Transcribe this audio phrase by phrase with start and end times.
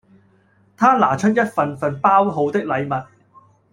[0.77, 3.05] 他拿出一份份包好的禮物